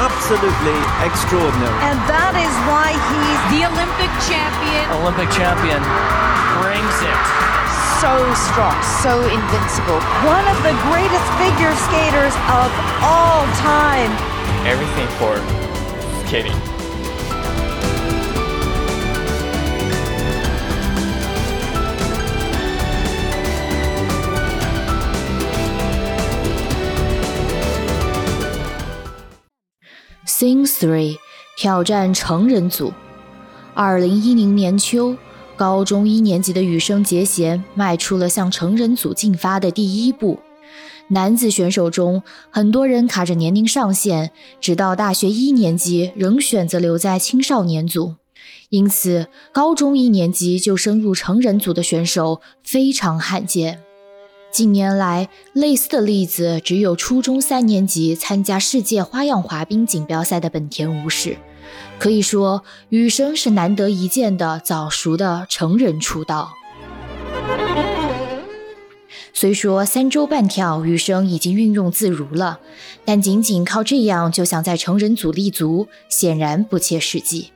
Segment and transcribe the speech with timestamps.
[0.00, 1.76] Absolutely extraordinary.
[1.84, 4.84] And that is why he's The Olympic champion.
[5.02, 5.80] Olympic champion
[6.62, 7.20] brings it.
[8.00, 8.74] so strong,
[9.04, 10.00] so invincible.
[10.26, 12.68] One of the greatest figure skaters of
[13.04, 14.10] all time.
[14.66, 15.38] Everything for
[16.26, 16.71] skating.
[30.42, 31.18] ，Sing Three
[31.56, 32.92] 挑战成人组。
[33.74, 35.16] 二零一零年秋，
[35.54, 40.40] 高中一年级的羽生结弦迈出了向成人组进发的第一步。
[41.06, 48.16] 男子选手中，很多人卡着年龄上限，直到大学一年级仍选择留在青少年组。
[48.70, 53.78] 因此，高中一年级就升入成人组的选手非常罕见。
[54.52, 61.38] 近年来，类似的例子只有初中三年级参加世界花样滑冰锦标赛的本田武史。
[61.98, 66.52] 可以说，羽生是难得一见的早熟的成人出道。
[69.32, 72.60] 虽说三周半跳羽生已经运用自如了，
[73.06, 77.52] 但仅仅靠这样就想在成人组立足，显然不切实际。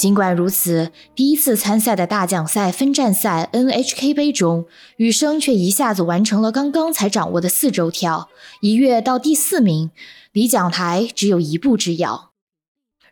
[0.00, 4.64] 尽管如此，第一次参赛的大奖赛分站赛 NHK 杯中，
[4.96, 8.30] 羽生却一下子完成了刚刚才掌握的四周跳，
[8.62, 9.90] 一跃到第四名，
[10.32, 12.30] 离奖台只有一步之遥。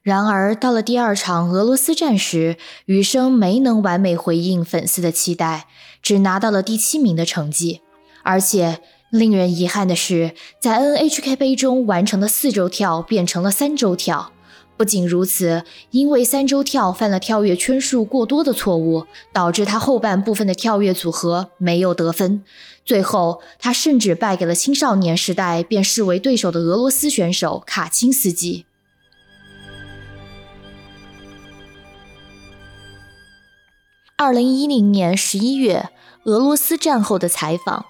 [0.00, 5.66] 然而，到了第二场俄罗斯站时，羽生没能完美回应粉丝的期待，
[6.00, 7.82] 只拿到了第七名的成绩。
[8.22, 8.80] 而且，
[9.10, 14.32] 令人遗憾的是，在 NHK 杯中完成的四周跳变成了三周跳。
[14.78, 22.44] 不仅如此，因为三周跳犯了跳跃圈数过多的错误，导致他后半部分的跳跃组合没有得分。
[22.84, 28.64] 最后，他甚至败给了青少年时代便视为对手的俄罗斯选手卡钦斯基。
[34.16, 35.90] 二零一零年十一月，
[36.24, 37.84] 俄罗斯战后的采访。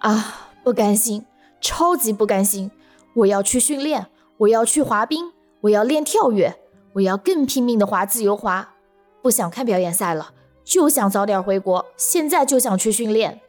[0.00, 1.24] 啊，不甘心，
[1.60, 2.70] 超级不甘心！
[3.14, 4.06] 我要去训练，
[4.38, 5.32] 我要去滑冰，
[5.62, 6.56] 我要练跳跃，
[6.94, 8.74] 我要更拼命的滑自由滑。
[9.22, 10.32] 不想看表演赛了，
[10.64, 13.40] 就想早点回国，现在就想去训练。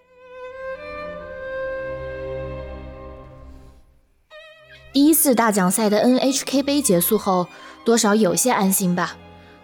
[4.92, 7.48] 第一次大奖赛的 NHK 杯结束后，
[7.86, 9.16] 多少有些安心吧。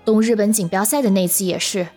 [0.05, 1.89] 东日本锦标赛的那次也是，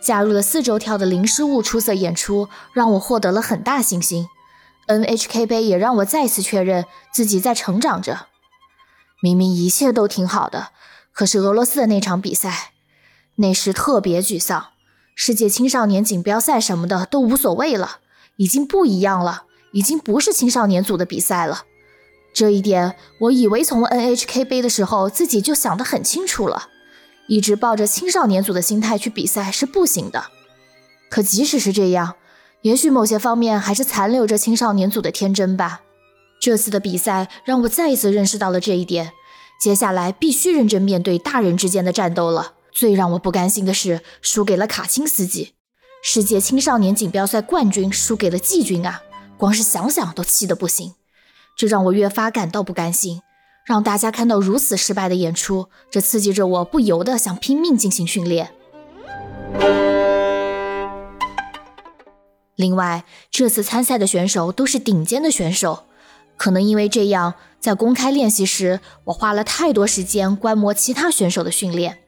[0.00, 4.26] 加入了四周跳的林失误出色演出，让我获得了很大信心。
[4.88, 8.26] NHK 杯也让我再次确认自己在成长着。
[9.22, 10.68] 明明一切都挺好的，
[11.12, 12.72] 可是俄罗斯的那场比赛，
[13.36, 14.68] 那时特别沮丧。
[15.14, 17.98] 世界青少年锦标赛什么的都无所谓了，
[18.36, 21.64] 已经不一样了，已经不是青少年组的比赛了。
[22.32, 26.68] 这一点，我以为从 NHK 杯的时候自己就想得很清楚了。
[27.26, 30.26] 一直抱着青少年组的心态去比赛是不行的。
[31.10, 32.14] 可即使是这样，
[32.62, 35.82] 也许某些方面还是残留着青少年组的天真吧。
[36.40, 39.12] 这次的比赛让我再一次认识到了这一点。
[39.60, 42.52] 接下来必须认真面对大人之间的战斗了。
[42.70, 45.54] 最让我不甘心的是，输给了卡钦斯基，
[46.00, 49.02] 世界青少年锦标赛冠军输给了季军啊！
[49.36, 50.94] 光是想想都气得不行。
[51.56, 53.20] 这让我越发感到不甘心。
[53.66, 58.52] 让大家看到如此失败的演出，这刺激着我不由得想拼命进行训练。
[62.58, 65.84] 另外，这次参赛的选手都是顶尖的选手，
[66.36, 72.00] 可能因为这样，在公开练习时，我花了太多时间观摩其他选手的训练。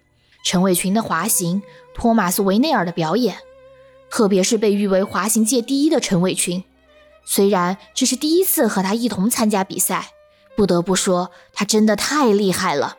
[0.44, 1.62] 陈伟群的滑行，
[1.94, 3.36] 托马斯·维内尔的表演，
[4.10, 6.64] 特别是被誉为滑行界第一的陈伟群。
[7.24, 10.08] 虽然这是第一次和他一同参加比赛，
[10.56, 12.96] 不得不说他真的太厉害了。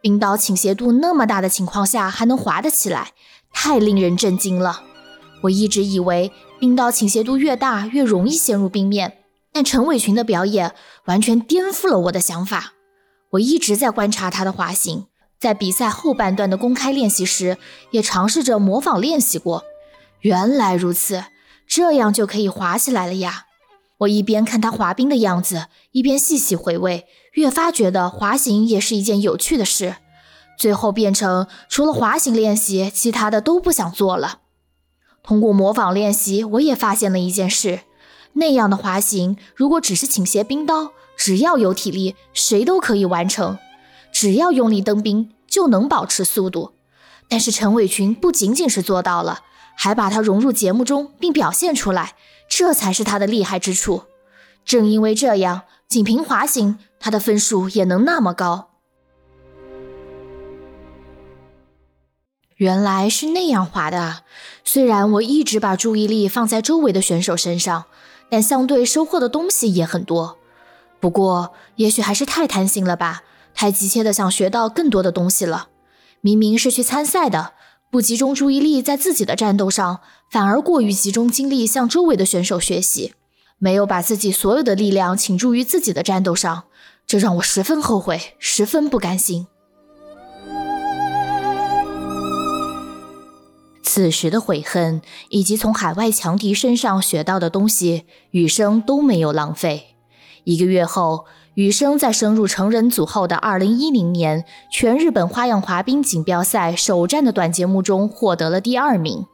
[0.00, 3.10] 冰刀倾斜度那么大的情况下还能滑得起来，
[3.52, 4.84] 太令人震惊了。
[5.44, 9.18] 我一直以为冰刀倾斜度越大越容易陷入冰面，
[9.52, 10.74] 但陈伟群的表演
[11.04, 12.72] 完全颠覆了我的想法。
[13.32, 15.06] 我一直在观察他的滑行，
[15.38, 17.58] 在比赛后半段的公开练习时
[17.90, 19.64] 也尝试着模仿练习过。
[20.20, 21.24] 原来如此，
[21.66, 23.44] 这样就可以滑起来了呀！
[23.98, 29.96] 我一边看他滑冰的样子，一边细细回味，越发觉得滑行也是一件有趣的事。
[30.58, 34.38] 最后变成除了滑行练习，其他的都不想做了。
[35.24, 37.80] 通过模仿练习，我也发现了一件事：
[38.34, 43.58] 那样的滑行，如果只是倾斜冰刀，只要有体力，谁都可以完成。
[44.12, 46.74] 只要用力蹬冰，就能保持速度。
[47.26, 49.40] 但是陈伟群不仅仅是做到了，
[49.74, 52.14] 还把它融入节目中并表现出来，
[52.46, 54.02] 这才是他的厉害之处。
[54.66, 58.73] 正因为这样，仅凭滑行，他的分数也能那么高。
[62.56, 64.22] 原来是那样滑的。
[64.64, 67.84] 虽然我一直把注意力放在周围的选手身上，
[68.30, 70.38] 但相对收获的东西也很多。
[71.00, 73.22] 不过，也许还是太贪心了吧，
[73.54, 75.68] 太急切的想学到更多的东西了。
[76.20, 77.52] 明明是去参赛的，
[77.90, 80.00] 不集中注意力在自己的战斗上，
[80.30, 83.12] 反而过于集中精力向周围的选手学习，
[83.58, 86.64] 没有把自己所有的力量倾注于自己的战斗上，
[87.06, 89.46] 这让我十分后悔，十分不甘心。
[93.94, 99.94] 此时的悔恨，以及从海外强敌身上学到的东西，羽生都没有浪费。
[100.42, 109.26] 一个月后，羽生在升入成人组后的2010年全日本花样滑冰锦标赛首战的短节目中获得了第二名。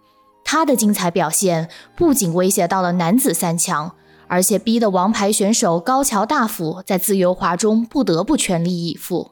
[0.45, 3.95] 他的精彩表现不仅威胁到了男子三强，
[4.27, 9.31] 而且逼得王牌选手高桥大辅在自由滑中不得不全力以赴。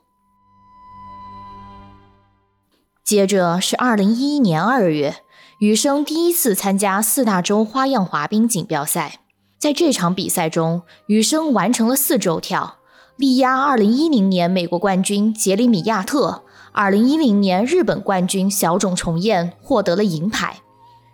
[3.08, 5.22] 接着是二零一一年二月，
[5.60, 9.20] 羽生第一次参加四大洲花样滑冰锦标赛。
[9.58, 12.76] 在这场比赛中，羽生完成了四周跳，
[13.16, 20.58] 力压二零一零年美国冠军杰里米亚特，二零一零年日本冠军小冢重彦获得了银牌。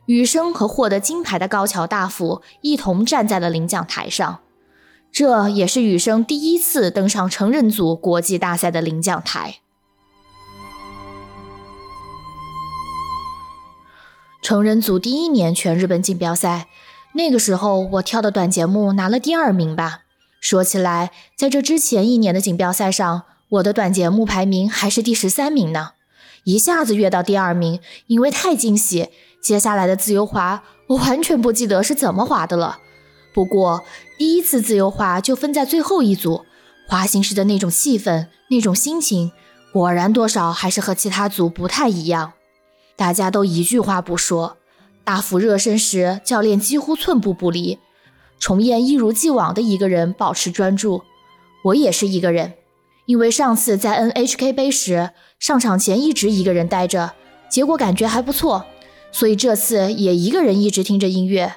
[0.07, 4.41] 羽生和获得金牌的高桥大辅一同站在了领奖台上，
[5.13, 9.59] 这也是羽生第一次登上成人组国际大赛的领奖台。
[14.45, 16.67] 成人组第一年全日本锦标赛，
[17.15, 20.01] 那个时候我跳的短节目拿了第二名吧。
[20.39, 25.93] 说起来，在这之前一年的锦标赛上，我的短节目排名还是第十三名呢。
[26.45, 29.09] 一下子跃到第二名，因为太惊喜。
[29.43, 32.81] 接下来的自由滑，我完全不记得是怎么滑的了。
[33.33, 33.83] 不过
[34.19, 36.45] 第一次自由滑就分在最后一组，
[36.87, 39.33] 滑行时的那种气氛、那种心情，
[39.73, 42.35] 果然多少还是和其他组不太一样。
[42.97, 44.57] 大家都一句话不说。
[45.05, 47.79] 大幅热身时，教练几乎寸步不离。
[48.39, 51.03] 重彦一如既往的一个人保持专注，
[51.65, 52.55] 我也是一个人。
[53.07, 57.13] 因为上次在 NHK 杯时上场前一直一个人待着，
[57.51, 58.65] 结果感觉还不错，
[59.13, 61.57] 所以这次也一个人一直听着音乐。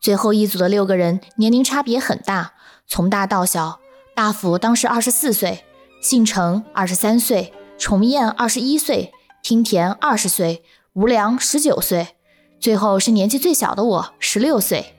[0.00, 2.52] 最后一组的六个人年龄差别很大，
[2.86, 3.80] 从大到小。
[4.14, 5.64] 大福当时二十四岁，
[6.02, 9.10] 信成二十三岁，重彦二十一岁。
[9.42, 10.62] 听田二十岁，
[10.92, 12.14] 吴良十九岁，
[12.60, 14.94] 最后是年纪最小的我十六岁。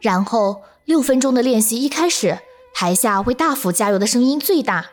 [0.00, 2.38] 然后六分钟的练习一开始，
[2.72, 4.86] 台下为大辅加油的声音最大。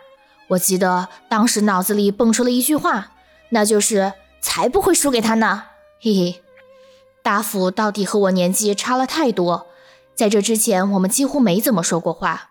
[0.49, 3.13] 我记得当时脑子里蹦出了一句话，
[3.51, 4.11] 那就是
[4.43, 5.63] “才不会输给他呢”。
[6.03, 6.41] 嘿嘿，
[7.23, 9.67] 大辅到底和我年纪差了太多，
[10.13, 12.49] 在这之前我们几乎没怎么说过话。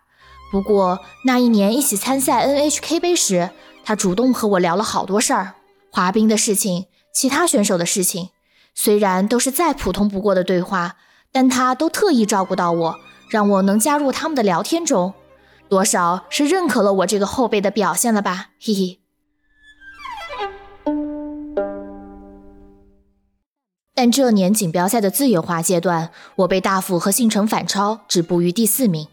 [0.50, 3.50] 不过那一年一起参赛 NHK 杯时，
[3.84, 5.54] 他主动和我聊了好多事儿，
[5.90, 8.30] 滑冰的事情，其他选手的事情。
[8.74, 10.96] 虽然都是再普通不过的对话，
[11.32, 12.96] 但他都特意照顾到我，
[13.30, 15.14] 让我能加入他们的聊天中，
[15.68, 18.50] 多少是认可了我这个后辈的表现了吧？
[18.62, 19.00] 嘿嘿。
[23.94, 29.08] 但这年锦标赛的自由滑阶段，我被大辅和信成反超，止步于第四名。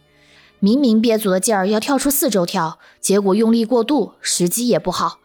[0.64, 5.20] 明明憋足了劲儿要跳出四周跳，结果用力过度，时机也不好。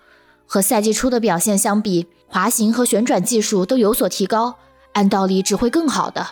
[0.47, 4.57] 和赛季初的表现相比，滑行和旋转技术都有所提高，
[4.95, 6.31] 按道理只会更好的。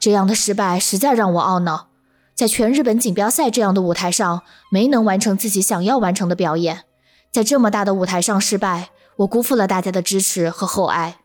[0.00, 1.90] 这样的失败实在让我懊恼，
[2.34, 6.82] 在全日本锦标赛这样的舞台上，没能完成自己想要完成的表演，
[7.30, 11.19] 在这么大的舞台上失败，我辜负了大家的支持和厚爱。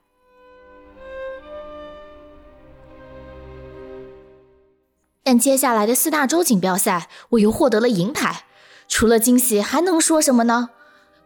[5.27, 8.44] 但接下来的四大洲锦标赛，我又获得了银牌。
[8.88, 10.70] 除了惊喜，还能说什么呢？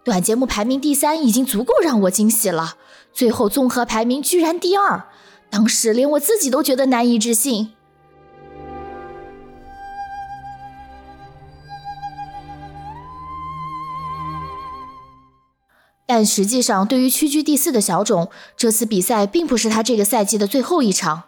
[0.05, 2.77] 短节目排名第三已经足够让我惊喜了，
[3.11, 5.03] 最后综合排名居然第二，
[5.49, 7.73] 当时连我自己都觉得难以置信。
[16.07, 21.23] 但实际上，对于屈居第四的小种，这次比赛并不是他这个赛季的最后一场。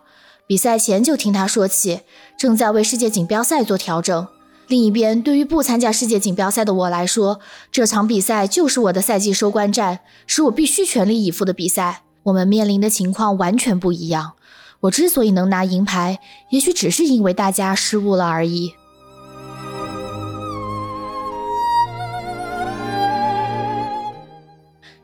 [0.51, 2.01] 比赛前就听他说起，
[2.37, 4.27] 正在为世界锦标赛做调整，
[4.67, 7.39] 另一边，对于不参加世界锦标赛的我来说，
[7.71, 12.03] 这场比赛就是我的赛季收官战，是我必须全力以赴的比赛。
[12.23, 14.33] 我们面临的情况完全不一样。
[14.81, 18.73] 我之所以能拿银牌，也许只是因为大家失误了而已。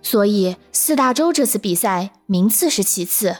[0.02, 3.38] 所以四大洲这次比赛名次是其次，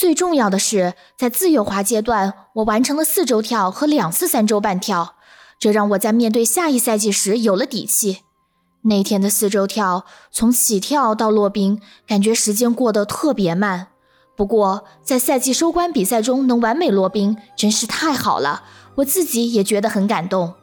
[0.00, 5.16] 最重要的是在自由滑阶段，我完成了四周跳和两次三周半跳。
[5.58, 8.20] 这让我在面对下一赛季时有了底气。
[8.84, 13.88] 那天的四周跳，从起跳到落冰，感觉时间过得特别慢。
[14.34, 18.62] 不过在赛季收官比赛中能完美落冰，真是太好了，
[18.94, 20.54] 我自己也觉得很感动。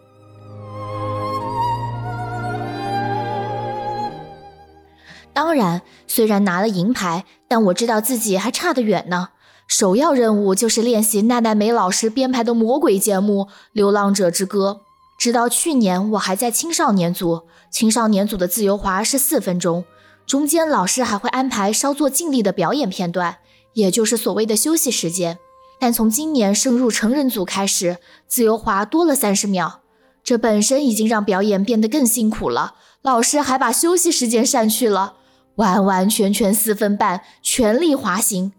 [5.37, 9.29] 当然，虽然拿了银牌，但我知道自己还差得远呢。
[9.67, 14.81] 首要任务就是练习奈奈美老师编排的魔鬼节目《流浪者之歌》。
[15.19, 17.43] 直到去年，我还在青少年组。
[17.69, 19.85] 青少年组的自由滑是四分钟，
[20.25, 23.37] 中间老师还会安排稍作尽力的表演片段，
[23.73, 25.37] 也就是所谓的休息时间。
[25.79, 29.81] 但从今年升入成人组开始，自由滑多了三十秒，
[30.23, 32.73] 这本身已经让表演变得更辛苦了。
[33.03, 35.13] 老师还把休息时间删去了，
[35.57, 38.53] 完完全全四分半，全力滑行。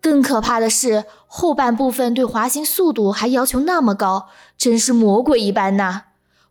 [0.00, 6.04] 更可怕的是，后半部分对滑行速度还要求那么高，真是魔鬼一般呐！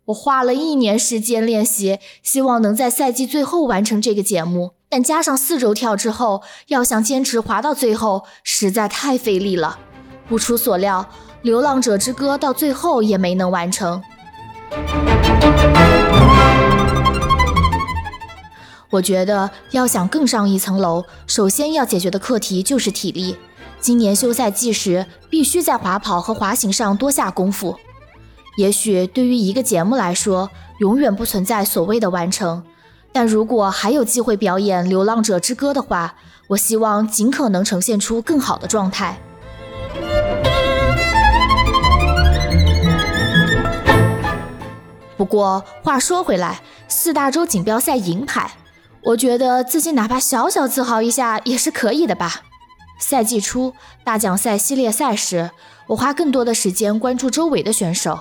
[0.06, 9.80] 我花了一年时间练习，希望能在赛季最后完成这个节目，但加上四周跳之后，要想坚持滑到最后，实在太费力了。
[10.28, 11.08] 不出所料，
[11.42, 14.02] 《流浪者之歌》到最后也没能完成。
[18.92, 23.38] 我觉得要想更上一层楼，首先要解决的课题就是体力。
[23.80, 27.78] 今年休赛季时，必须在滑跑和滑行上多下功夫。
[28.58, 32.64] 也许对于一个节目来说，永远不存在所谓的完成，
[33.14, 36.16] 但如果还有机会表演《流浪者之歌》的话，
[36.50, 39.18] 我希望尽可能呈现出更好的状态。
[45.16, 48.52] 不过话说回来，四大洲锦标赛银牌。
[49.04, 52.44] 我觉得自己哪怕小小自豪一下也是可以的吧。
[53.00, 55.50] 赛季初大奖赛系列赛时，
[55.88, 58.20] 我花更多的时间关注周围的选手，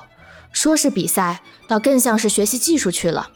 [0.53, 3.29] 说是比赛，倒更像是学习技术去了。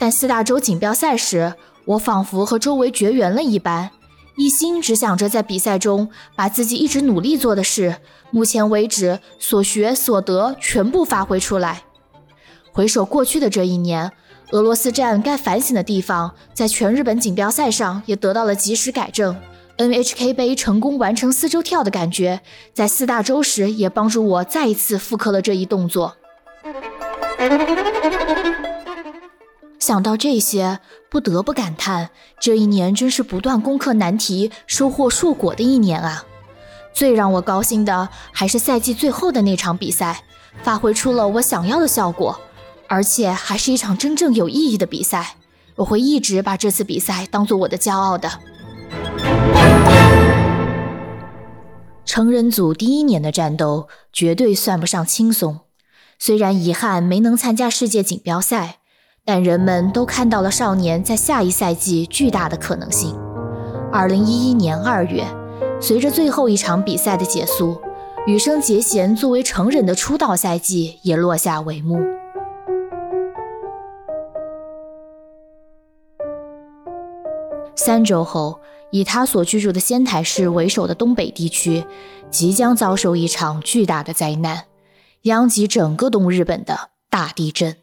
[0.00, 1.54] 但四大洲锦标赛时，
[1.84, 3.90] 我仿佛和周围绝缘了一般，
[4.36, 7.98] 一心只想着在比赛中把自己一直努力做的事，
[8.32, 11.84] 目前为止所学所得全部发挥出来。
[12.72, 14.10] 回首过去的这一年。
[14.52, 19.36] 俄罗斯站该反省的地方，在全日本锦标赛上也得到了及时改正。
[19.78, 22.40] NHK 杯成功完成四周跳的感觉，
[22.74, 26.16] 在四大洲时也帮助我再一次复刻了这一动作。
[29.78, 36.24] 想到这些，不得不感叹，这一年真是不断攻克难题、收获硕果的一年啊！
[36.92, 40.24] 最让我高兴的还是赛季最后的那场比赛，
[40.62, 42.38] 发挥出了我想要的效果。
[42.90, 45.36] 而且还是一场真正有意义的比赛，
[45.76, 48.28] 我会一直把这次比赛当做我的骄傲的。
[52.04, 55.60] 成人组第一年的战斗绝对算不上轻松，
[56.18, 58.78] 虽然遗憾没能参加世界锦标赛，
[59.24, 63.16] 但人们都看到了少年在下一赛季巨大的可能性。
[63.92, 65.24] 二零一一年二月，
[65.80, 67.80] 随着最后一场比赛的结束，
[68.26, 72.00] 羽生结弦作为成人的出道赛季也落下帷幕。
[77.82, 78.60] 三周后，
[78.90, 81.82] 以他所居住的仙台市为首的东北地区，
[82.30, 84.64] 即将遭受一场巨大的灾难，
[85.22, 87.78] 殃及整个东日本的大地震。